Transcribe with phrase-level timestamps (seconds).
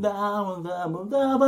[0.00, 0.08] ダ
[0.42, 1.44] ブダブダブ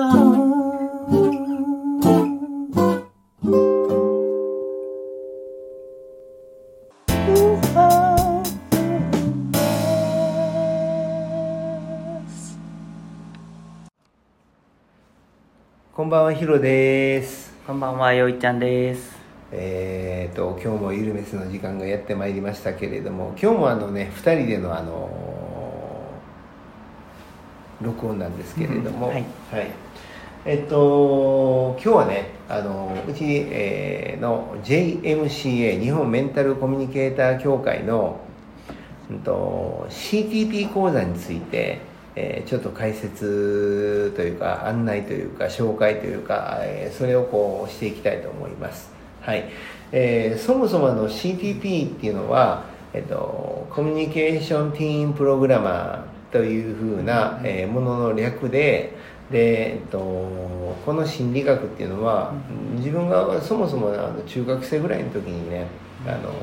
[15.95, 19.17] こんばんはヒロですこんばんは、よいちゃんです。
[19.51, 25.32] えー、と今日もゆるめすの時間がやってまいりましたけれども今日もあのね2人でのあの
[27.83, 29.25] 録音なんですけれども、うんはい。
[30.45, 38.21] えっと今日はねあのうち、えーの JMCA 日本メンタルコミュニケーター協会の、
[39.11, 41.81] うん、と CTP 講座について、
[42.17, 48.91] えーちょっと解説というか案内というか紹介というか、えーそれをこうしていきたいと思います。
[49.21, 49.45] はい、
[49.93, 58.97] えーそもそもあの CTP っていうのは、えっと、コミュニケーションティーンプログラマーというふうな、えーものの略で
[59.31, 62.35] で、えっと、この心理学っていうのは
[62.77, 65.67] 自分がそもそもあの中学生ぐらいの時にね
[66.07, 66.35] あの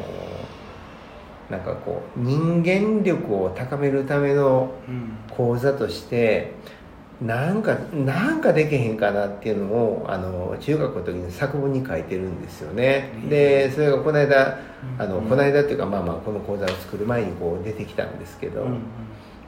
[1.50, 5.20] なんかこう人間力を高めるためのうん。
[5.40, 6.52] 講座として
[7.22, 13.14] なんかなんかできへんかなっていうのをあの中学の時に作文に書いてるんですよね。
[13.30, 14.60] でそれがこの間
[14.98, 18.80] あのこの間っていうかまあまあこの講座を作る前にこう出てきたんですけど、うん。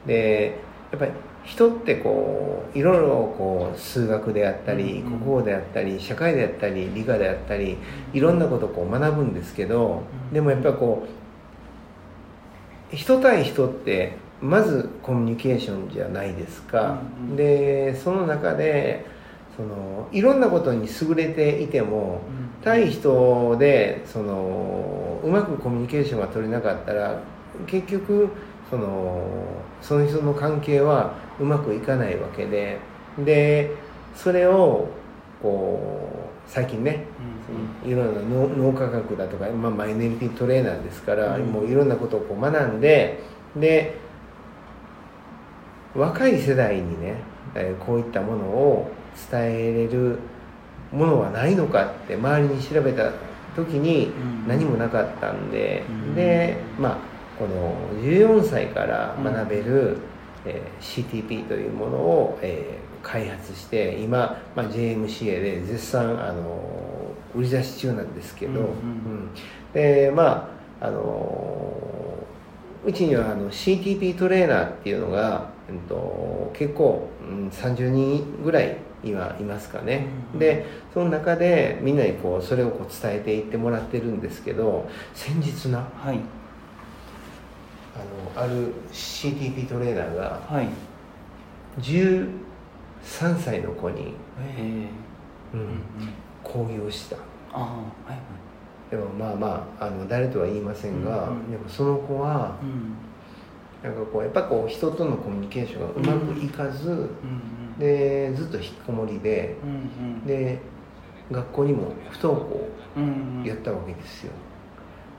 [0.06, 0.58] で
[0.90, 1.12] やっぱり
[1.44, 7.76] 人ってこういろいろこう数学であったり国語であったり社会であったり理科であったり
[8.12, 10.34] いろんなことをこう学ぶんですけどうん。
[10.34, 11.06] でもやっぱりこ
[12.92, 16.98] う人対人ってまずコミュニケーションじゃないですか、
[17.36, 19.06] でその中で
[19.56, 22.20] そのいろんなことに優れていても
[22.62, 27.20] 対人でそのうまくコミュニケーションが取れなかったら
[27.66, 28.30] 結局
[28.72, 29.22] その
[29.82, 32.78] その人の関係はうまくいかないわけで
[33.18, 33.70] で
[34.16, 34.88] それを
[35.42, 37.04] こう最近ね
[37.84, 41.52] いろんな脳脳科学だとか、まあ、まあ NLP トレーナーですから、うん。
[41.52, 43.22] もういろんなことをこう学んで
[43.56, 43.98] で
[45.94, 47.16] 若い世代にね、
[47.54, 48.90] えーこういったものを
[49.30, 50.18] 伝えれる
[50.92, 53.12] ものはないのかって周りに調べた
[53.54, 54.10] 時にう
[54.46, 54.48] ん。
[54.48, 56.14] 何もなかったんで、うん。
[56.14, 59.98] でまあこの14歳から学べる、
[60.44, 66.62] えー CTP というものを、えー開発して今、まあ、JMCA で絶賛あの
[67.34, 69.30] 売り出し中なんですけど、うんうんうん。
[69.72, 70.48] でま
[70.80, 71.76] ああの
[72.84, 80.38] うちにはあの CTP トレーナーっていうのが、うん、と結構、うん、30人ぐらい今いますかね、うん。
[80.38, 86.20] でその中でみんなにこうそれをこう伝えていってもらってるんですけど先日なはい。
[87.94, 90.68] あのある CTP トレーナーがはい。
[91.80, 92.28] 13
[93.38, 94.88] 歳の子に、ええ。
[95.54, 95.78] うんうん。
[96.44, 97.20] 講義をしたあ
[97.52, 97.60] あ、
[98.10, 98.90] はい。
[98.90, 102.94] でもまあまああの誰とは言いませんが、うんうんでもその子はうん。
[103.82, 107.78] なんかこうやっぱこう人とのコミュニケーションがうまくいかず、うん。
[107.78, 109.70] でずっと引きこもりでうん。
[109.70, 109.74] う
[110.22, 110.26] ん。
[110.26, 110.58] で
[111.30, 113.42] 学校にも不登校うん。
[113.44, 114.32] やったわけですよ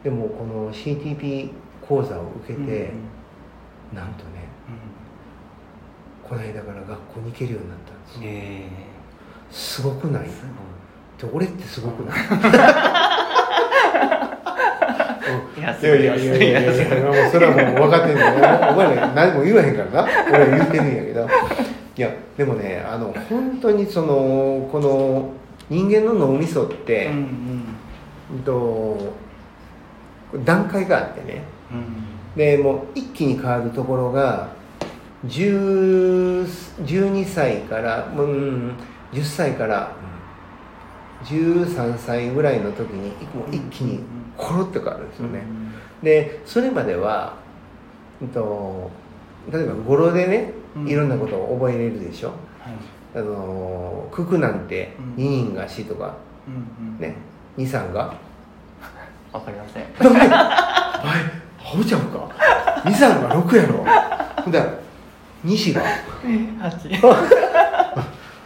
[0.04, 1.50] でもこの CTP
[1.88, 3.98] 講座を受けて、うん。
[3.98, 4.44] なんとね
[6.28, 8.68] この間から学校に行けるようになったんですよえ
[9.52, 10.24] すごくない？
[10.24, 10.32] で
[11.32, 12.42] 俺ってすごくない、 ごい。
[15.62, 18.34] いや、いやいやいやいやそれはもう分かってんだよ
[18.72, 21.28] お前ら何も言わへんからな俺は言ってるんやけど
[21.96, 25.30] いやでもねあの本当にそのこの
[25.70, 27.14] 人間の脳みそって、うん。
[27.14, 27.20] うん。
[28.38, 29.14] うんと
[30.44, 31.53] 段階があってねうん。
[32.36, 34.50] でもう一気に変わるところが
[35.28, 36.46] 10
[36.86, 38.74] 12歳から、うん、
[39.12, 39.92] 10歳から
[41.24, 44.04] 13歳ぐらいの時にもう一気に
[44.36, 45.44] コロッと変わるんですよね、
[46.02, 47.38] でそれまでは、
[48.22, 48.92] うんと、
[49.52, 50.88] 例えば語呂でねうん。
[50.88, 52.38] いろんなことを覚えれるでしょ、はい。
[53.16, 55.24] あの九九なんてうん。
[55.24, 56.16] 二人が死とか
[57.00, 57.16] ね
[57.56, 58.14] 二三が？
[59.32, 59.84] わかりません。
[60.00, 60.20] なんで？
[61.06, 61.08] お
[61.40, 62.30] いほうちゃうか？
[62.86, 63.86] 二三が六やろ？
[64.44, 64.74] ほんだら
[65.44, 65.82] 西が？
[66.60, 66.90] 八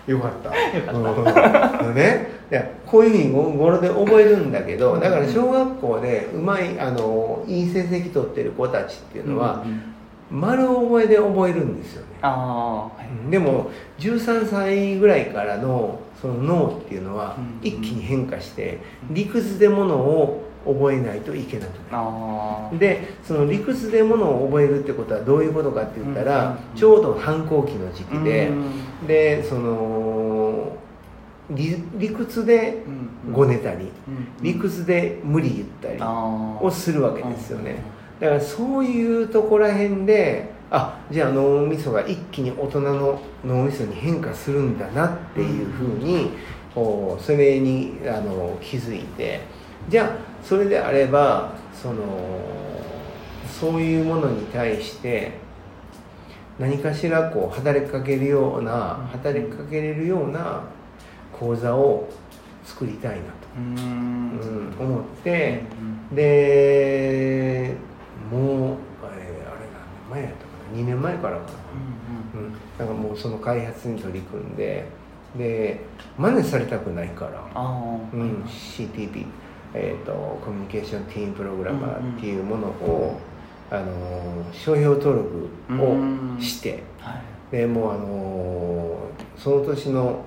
[0.08, 0.50] よかった。
[0.78, 1.96] よかうん。
[1.96, 9.94] ね、いやこういうふうに語語呂で覚えるんだけど、だから小学校でうまいあのいい成績取ってる子たちっていうのは、うんうん
[10.30, 12.08] 丸覚えで覚えるんですよね。
[12.22, 12.92] は
[13.28, 13.32] い。
[13.32, 18.80] でも13歳ぐらいからのその脳っていうのはうん一気に変化して
[19.10, 20.44] 理屈でものを
[20.74, 22.80] 覚えないといけなくなる。
[22.80, 30.76] でその理屈でものを覚えるってことはどういうことかって言ったら、ちょうど反抗期の時期で、うんでその
[31.50, 32.84] 理理屈で
[33.26, 36.00] うんごねたり、うん理屈で無理言ったり
[36.62, 37.82] をするわけですよね、
[38.20, 46.32] だからそういうとこら辺であじゃあ脳みそが一気に大人の脳みそに変化するんだなっていうふうに
[46.76, 49.42] こうそれにあの気づいて
[49.90, 50.10] じゃあ
[50.44, 52.04] それであればその
[53.48, 55.32] そういうものに対して
[56.60, 60.62] 何かしらこう働きかけるような働きかけれるような
[61.38, 62.08] 講座を
[62.64, 63.22] 作りたいなと、
[63.58, 65.62] ううんん思って。
[66.10, 67.76] うんで
[68.32, 69.68] もう、えーあれ
[70.10, 71.50] 何年前やったかな？2年前からかな、
[72.36, 72.88] うんうん、なん。
[72.88, 74.86] かもうその開発に取り組んで
[75.38, 75.82] で
[76.18, 79.26] 真似されたくないから、ああうん、CTP、
[79.80, 80.12] えー、と
[80.44, 83.20] コミュニケーションティーンプログラマーっていうものを、
[83.70, 85.50] あの商標登録
[85.84, 87.14] をして、は
[87.52, 87.56] い。
[87.56, 88.98] でもうあの
[89.38, 90.24] その年の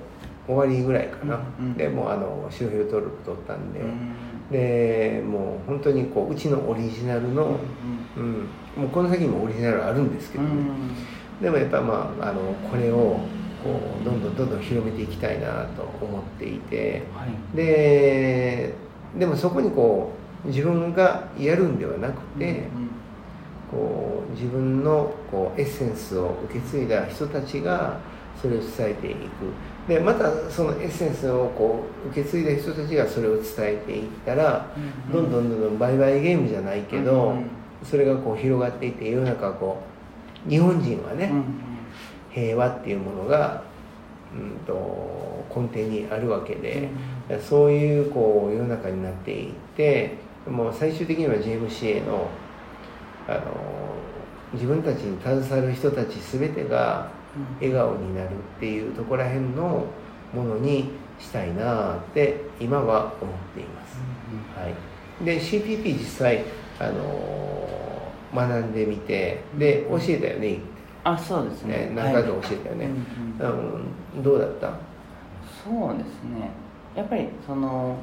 [0.47, 4.15] 終わりぐらいかな、うんうんでもうあの商標登録取ったんで、うん。
[4.51, 7.57] でもう本当にこううちのオリジナルの、
[8.17, 11.43] うん、もうこの先にもオリジナルあるんですけどね、うん。
[11.43, 13.21] でもやっぱまああのこれを
[13.65, 17.03] こうどんどんどんどん広めていきたいなと思っていて。
[17.15, 17.57] はい。
[17.57, 20.13] ででもそこにこ
[20.45, 22.69] う自分がやるんではなくて、
[23.71, 27.99] こう自分のこうエッセンスを受け継いだ人たちが
[28.41, 29.19] それを伝えていく。
[29.89, 34.67] でまたそのエッセンスをこう受け継いだ人たちがそれを伝えていったら、
[35.13, 37.51] どんどんどんどん売買ゲームじゃないけど、うん。
[37.85, 39.83] それがこう広がっていって世の中こ
[40.47, 41.45] う日本人はね、うん。
[42.31, 43.63] 平和っていうものが、
[44.33, 46.89] うん、と根底にあるわけで、
[47.39, 50.17] そういうこう世の中になっていって
[50.49, 52.29] もう最終的には JMCA の
[53.29, 53.41] あの
[54.53, 57.09] 自分たちに携わる人たち全てが
[57.61, 59.85] 笑顔になるっていうところらへんの
[60.35, 60.91] ものに
[61.21, 63.99] したいなって今は思っています。
[64.59, 66.43] はい、で CPP 実際
[66.81, 70.59] あの学んでみてで教えたよね？
[71.05, 71.77] あそうですね。
[71.77, 72.87] ね何回か教えたよね、
[73.39, 73.85] うんうん。
[74.17, 74.73] うん、どうだった？
[75.63, 76.51] そうですね
[76.95, 77.97] やっぱりその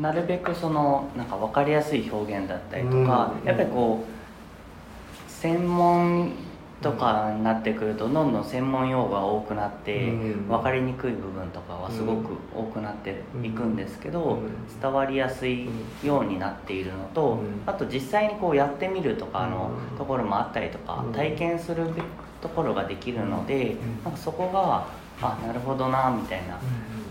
[0.00, 3.46] なるべくそのなんか分かりやすい表現だったりとか、うん。
[3.46, 6.32] やっぱりこう専門
[6.80, 10.48] とかになってくるとどんどん専門用語が多くなって、うん。
[10.48, 14.80] 分かりにくい部分とかはすごく多くなっていくんですけど、うん。
[14.80, 15.68] 伝わりやすい
[16.04, 17.62] ようになっているのと、うん。
[17.66, 19.98] あと実際にこうやってみるとかのうん。
[19.98, 21.12] ところもあったりとか、うん。
[21.12, 21.84] 体験する
[22.40, 24.04] ところができるので、ん。
[24.04, 24.86] なんかそこが
[25.20, 26.58] あなるほどなみたいな、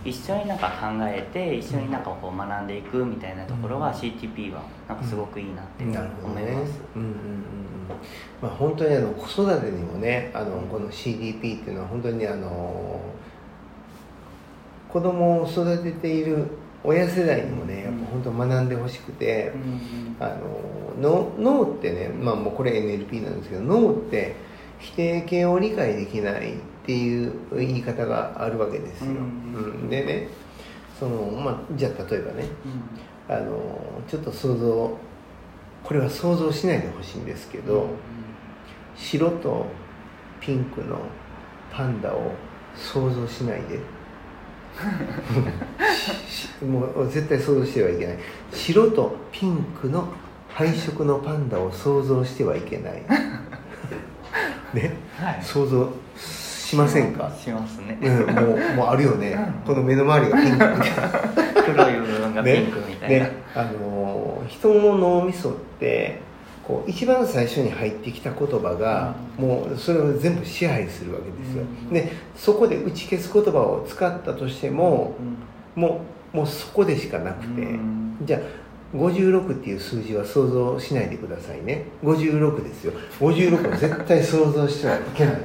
[0.06, 6.80] 一緒になんか考えて一緒になんかこう学んでいくみたいなところが CTP はなんかすごくいいなって思います。
[6.96, 7.50] うんうんうんうん。
[8.42, 13.00] まあ本当にあの子育てにもねあのこの CDP っていうのは本当にあの
[14.90, 16.48] 子供を育てている
[16.84, 24.36] 親世代にもねやっぱ本当学んでほしくて、うんあの脳脳ってね、まあ、もうこれ NLP なんですけど脳って
[24.80, 26.56] 否定形を理解できない
[26.90, 29.18] っていう言い方があるわけですよ、うん
[29.54, 30.28] うんでね
[31.00, 32.46] その、まあ、じゃあ例えばね
[33.28, 34.98] あのちょっと想像
[35.84, 37.88] これは想像しないでほしいんですけど、
[38.98, 39.66] 白と
[40.42, 41.00] ピンクの
[41.72, 42.34] パンダを
[42.76, 43.80] 想像しないで。
[46.28, 48.18] しもう絶対想像してはいけない。
[48.52, 50.10] 白とピンクの
[50.50, 53.04] 配色のパンダを想像してはいけない。
[54.74, 54.98] ね。
[55.18, 55.40] はい。
[55.42, 55.90] 想像
[56.70, 59.36] しませんか、しますね、うん、もうもうあるよね、
[59.66, 61.64] この目の周りがピンクみたいな。
[61.74, 66.20] 黒い部分がピンクみたいな、ね、あのー人の脳みそって
[66.64, 71.94] こう一番最初に入ってきた言葉がもうそれを全部支配するわけですよ、うん。
[71.94, 75.16] でそこで打ち消す言葉を使ったとしても
[75.76, 76.02] も
[76.34, 78.18] うもうそこでしかなくて、うん。
[78.22, 78.42] じゃあ
[78.96, 81.86] 56っていう数字は想像しないでくださいね。
[82.04, 82.94] 56ですよ。
[83.20, 85.42] 56は絶対想像してはいけない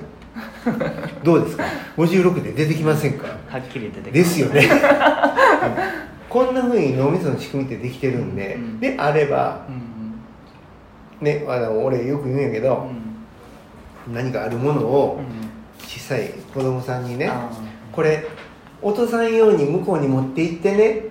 [1.22, 1.64] どうですか
[1.96, 3.26] ？56で出てきませんか？
[3.48, 4.68] はっきり出てですよね。
[6.28, 8.80] こんなふうに脳みその仕組みってできてるんで、うん。
[8.80, 12.88] であればうんねあの俺よく言うんやけうど、
[14.10, 14.14] ん。
[14.14, 15.86] 何かあるものをうん。
[15.86, 17.50] 小さい子供さんにね、あ
[17.92, 18.26] これ
[18.82, 21.08] 落とさんように向こうに持って行ってねって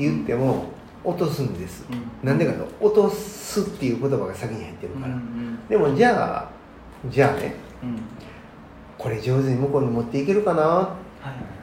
[0.00, 0.66] 言っても
[1.02, 2.28] 落とすんです、うん。
[2.28, 5.58] なんでかと落とすっていう言葉が先に入ってるから、ん。
[5.68, 6.48] でもじゃあ
[7.08, 7.96] じゃあねうん
[9.06, 10.62] これ上手に向こうに持っていけるかな？
[10.62, 10.96] は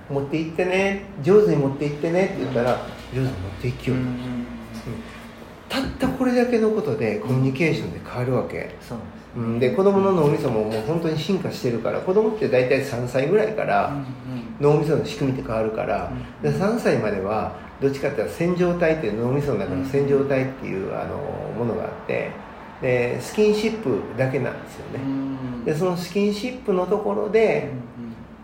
[0.10, 0.14] い。
[0.14, 1.04] 持って行ってね。
[1.22, 2.26] 上手に持って行ってね。
[2.28, 4.46] って言ったら上手に持っていきよう、うんうん
[5.68, 8.98] たったこれだけのことでコミュニケーションで変わるわけ、そう
[9.36, 13.92] うん、で子供の脳みそももう本当に進化してるから子供って大体3歳ぐらいから
[14.60, 16.12] 脳みその仕組みって変わるから、
[16.44, 21.18] で3歳まではどっちかっていうと線状体っていう脳みその中の線状体っていうあの
[21.58, 22.30] ものがあって
[22.84, 25.63] でスキンシップだけなんですようねん。
[25.63, 27.72] でそのスキンシップのところで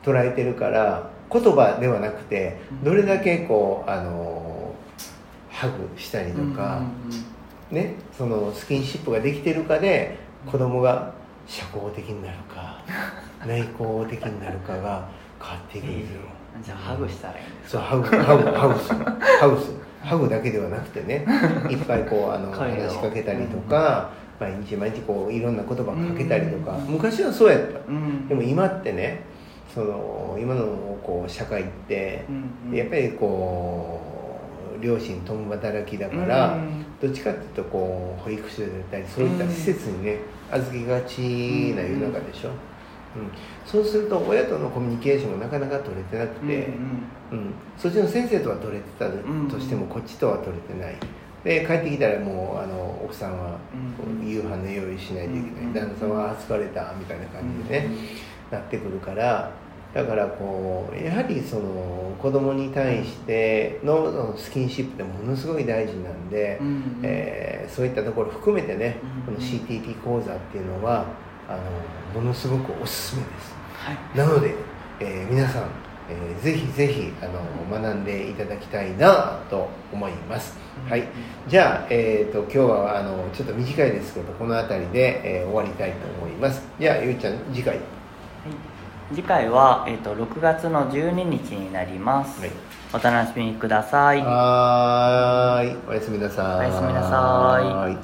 [0.02, 4.74] 捉えてるから言葉ではなくてどれだけこうあの
[5.50, 6.82] ハグしたりとか、
[7.70, 10.18] ね、そのスキンシップができてるかで
[10.50, 11.14] 子供が
[11.46, 12.82] 社交的になるか
[13.46, 15.10] 内向的になるかが
[15.42, 16.22] 変わっていくんですよ、
[16.64, 19.06] じゃあハグしたらいいんですそうハグハグハグする。
[19.40, 19.80] ハグする。
[20.04, 21.26] ハグだけではなくてね
[21.70, 27.80] いっぱいこうあの話しかけたりとか、毎日毎日こういろんな言葉かけたりとか、昔はそうやった。
[27.88, 28.28] うん。
[28.28, 29.24] でも今ってね
[29.74, 30.66] その今の
[31.04, 32.26] こう社会って
[32.68, 34.02] うんやっぱりこ
[34.80, 40.18] う両親共働きだから、うんどっちかっていうとこう保育所だったりそういった施設にね、
[40.52, 42.56] 預けがちな世の中でしょ、うん。
[43.66, 46.68] そうすると親とのコミュニケーションがなかなか取れてなくて、
[47.32, 50.96] うんそっちの先生とは取れてたとしても、こっちとは取れてない
[51.44, 53.58] で帰ってきたらもうあの奥さんは
[54.24, 55.74] 夕飯の用意しないといけない、うん。
[55.74, 57.90] 旦那さんは疲れたみたいな感じでね、
[58.52, 59.52] なってくるから
[59.94, 67.00] だからこうやはりその子供に対してのスキンシップってものすごい大事なんで、うん。
[67.04, 69.36] えーそういったところ含めてね、うん。
[69.36, 71.06] この CTP 講座っていうのは
[71.48, 71.56] あ
[72.16, 73.54] のものすごくおすすめです。
[73.74, 74.18] はい。
[74.18, 74.56] なので、
[75.00, 75.70] えー皆さん、
[76.10, 80.58] えーぜひぜひあの学んでいただきたいなと思います、
[80.90, 81.08] はい。
[81.48, 86.62] じゃあ、えー、と今日はあのちょっと短いですけどこの辺りで、えー終わりたいと思います。
[86.80, 87.80] じゃあゆうちゃん次回。
[89.14, 92.52] 次回は、えー、と6月の12日になります、はい。
[92.94, 94.22] お楽しみください。
[94.22, 95.78] はーい。
[95.88, 96.70] おやすみなさい。
[96.70, 97.98] おやすみなさい。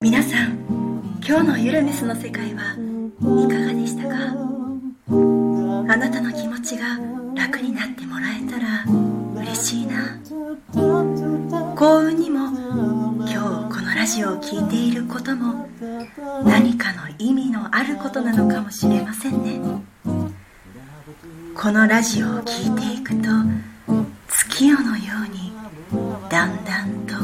[0.00, 0.58] 皆さん
[1.26, 3.63] 今日のゆるメスの世界はいかが
[5.94, 6.98] あなたの気持ちが
[7.36, 8.84] 楽になってもらえたら
[9.40, 10.18] 嬉しいな。
[11.76, 12.48] 幸運にも
[13.20, 13.34] 今日
[13.72, 15.68] このラジオを聴いていることも
[16.44, 19.60] 何かの意味のあることなのかもしれませんね。
[21.54, 23.28] このラジオを聴いていくと
[24.26, 25.52] 月夜のように
[26.28, 27.14] だんだんと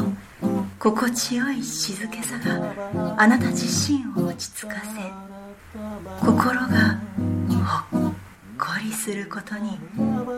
[0.79, 7.00] 心地よい静けさがあなた自身を落ち着かせ心が
[9.01, 9.79] することに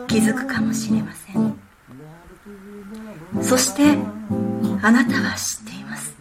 [0.08, 1.54] 気づくかもしれません。
[3.42, 3.98] そして
[4.80, 6.14] あなたは知っています。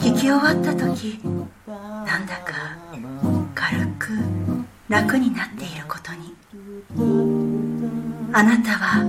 [0.00, 1.20] 聞き終わった時
[1.68, 2.76] なんだか
[3.54, 4.08] 軽く
[4.88, 6.34] 楽になっていることに。
[8.32, 9.04] あなたは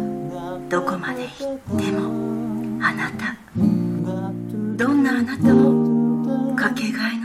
[0.69, 7.16] どこまで行ってもあなたどんなあなたもかけがえ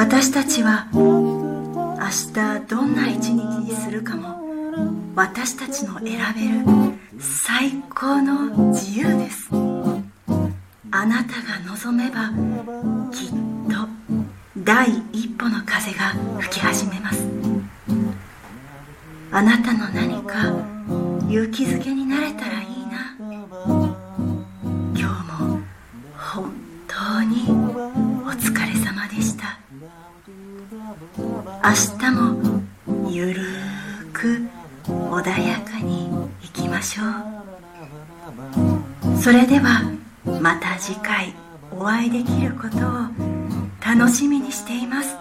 [0.00, 1.98] 私たちは明
[2.32, 4.34] 日どんな一日にするかも
[5.14, 6.64] 私たちの選べる
[7.20, 9.50] 最高の自由です。
[10.90, 12.30] あなたが望めば
[13.12, 13.28] きっ
[13.68, 13.86] と
[14.64, 17.28] 第一歩の風が吹き始めます。
[19.30, 20.46] あなたの何か
[21.28, 22.69] 勇気づけになれたらいい。
[31.62, 32.62] 明日も
[33.08, 34.42] ゆるーく
[34.84, 36.08] 穏やかに
[36.42, 37.06] いきましょう。
[39.20, 39.82] それでは
[40.40, 41.34] また次回
[41.70, 42.80] お会いできることを
[43.84, 45.16] 楽しみにしています。